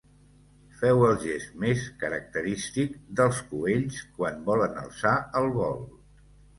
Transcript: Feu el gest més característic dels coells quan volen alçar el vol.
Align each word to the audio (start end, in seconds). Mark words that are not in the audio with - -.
Feu 0.79 1.05
el 1.09 1.19
gest 1.23 1.51
més 1.65 1.83
característic 2.05 2.97
dels 3.23 3.45
coells 3.53 4.03
quan 4.19 4.45
volen 4.53 4.85
alçar 4.87 5.17
el 5.45 5.57
vol. 5.63 5.83